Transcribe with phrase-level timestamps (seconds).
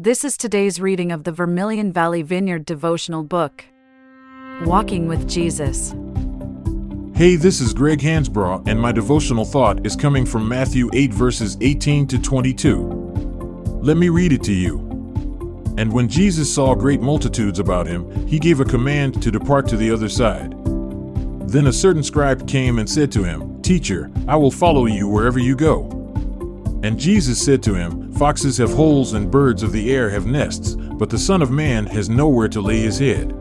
[0.00, 3.64] This is today's reading of the Vermilion Valley Vineyard devotional book,
[4.64, 5.92] Walking with Jesus.
[7.16, 11.56] Hey, this is Greg Hansbraugh, and my devotional thought is coming from Matthew 8, verses
[11.60, 12.80] 18 to 22.
[13.82, 14.78] Let me read it to you.
[15.76, 19.76] And when Jesus saw great multitudes about him, he gave a command to depart to
[19.76, 20.52] the other side.
[21.50, 25.40] Then a certain scribe came and said to him, Teacher, I will follow you wherever
[25.40, 25.88] you go.
[26.84, 30.74] And Jesus said to him, Foxes have holes and birds of the air have nests,
[30.74, 33.32] but the Son of Man has nowhere to lay his head.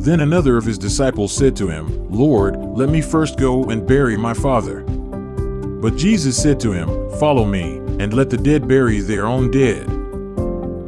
[0.00, 4.16] Then another of his disciples said to him, Lord, let me first go and bury
[4.16, 4.82] my father.
[4.82, 9.88] But Jesus said to him, Follow me, and let the dead bury their own dead.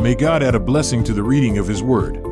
[0.01, 2.25] May God add a blessing to the reading of his word.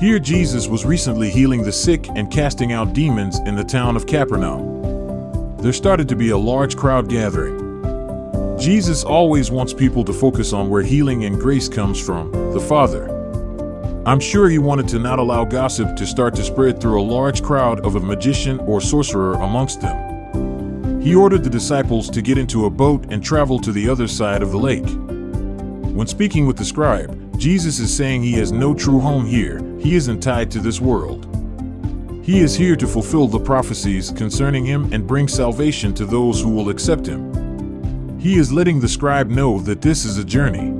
[0.00, 4.08] Here, Jesus was recently healing the sick and casting out demons in the town of
[4.08, 5.56] Capernaum.
[5.58, 7.65] There started to be a large crowd gathering.
[8.58, 13.12] Jesus always wants people to focus on where healing and grace comes from the Father.
[14.06, 17.42] I'm sure he wanted to not allow gossip to start to spread through a large
[17.42, 21.02] crowd of a magician or sorcerer amongst them.
[21.02, 24.42] He ordered the disciples to get into a boat and travel to the other side
[24.42, 24.88] of the lake.
[25.94, 29.96] When speaking with the scribe, Jesus is saying he has no true home here, he
[29.96, 31.28] isn't tied to this world.
[32.24, 36.48] He is here to fulfill the prophecies concerning him and bring salvation to those who
[36.48, 37.45] will accept him.
[38.26, 40.72] He is letting the scribe know that this is a journey.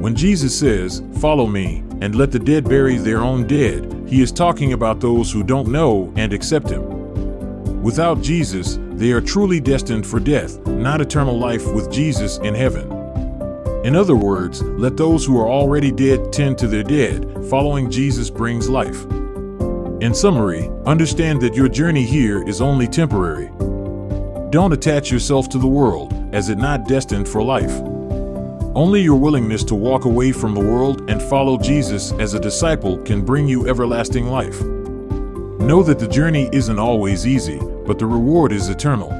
[0.00, 4.32] When Jesus says, Follow me, and let the dead bury their own dead, he is
[4.32, 7.80] talking about those who don't know and accept him.
[7.80, 12.90] Without Jesus, they are truly destined for death, not eternal life with Jesus in heaven.
[13.84, 18.30] In other words, let those who are already dead tend to their dead, following Jesus
[18.30, 19.04] brings life.
[20.00, 23.48] In summary, understand that your journey here is only temporary.
[24.50, 27.82] Don't attach yourself to the world, as it not destined for life.
[28.74, 32.96] Only your willingness to walk away from the world and follow Jesus as a disciple
[33.02, 34.58] can bring you everlasting life.
[35.60, 39.17] Know that the journey isn't always easy, but the reward is eternal.